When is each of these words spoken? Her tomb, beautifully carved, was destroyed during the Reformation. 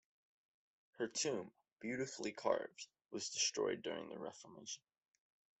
Her 0.97 1.07
tomb, 1.07 1.51
beautifully 1.79 2.31
carved, 2.31 2.87
was 3.11 3.29
destroyed 3.29 3.83
during 3.83 4.09
the 4.09 4.17
Reformation. 4.17 4.81